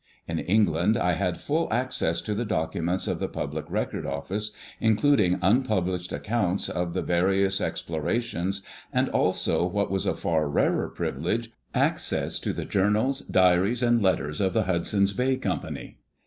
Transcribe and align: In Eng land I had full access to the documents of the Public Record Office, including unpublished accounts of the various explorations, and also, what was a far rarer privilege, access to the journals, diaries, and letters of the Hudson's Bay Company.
In 0.27 0.39
Eng 0.39 0.65
land 0.65 0.97
I 0.97 1.11
had 1.11 1.39
full 1.39 1.71
access 1.71 2.21
to 2.21 2.33
the 2.33 2.43
documents 2.43 3.07
of 3.07 3.19
the 3.19 3.27
Public 3.27 3.69
Record 3.69 4.03
Office, 4.03 4.49
including 4.79 5.37
unpublished 5.43 6.11
accounts 6.11 6.69
of 6.69 6.95
the 6.95 7.03
various 7.03 7.61
explorations, 7.61 8.63
and 8.91 9.09
also, 9.09 9.63
what 9.63 9.91
was 9.91 10.07
a 10.07 10.15
far 10.15 10.49
rarer 10.49 10.89
privilege, 10.89 11.51
access 11.75 12.39
to 12.39 12.51
the 12.51 12.65
journals, 12.65 13.19
diaries, 13.19 13.83
and 13.83 14.01
letters 14.01 14.41
of 14.41 14.53
the 14.53 14.63
Hudson's 14.63 15.13
Bay 15.13 15.37
Company. 15.37 15.99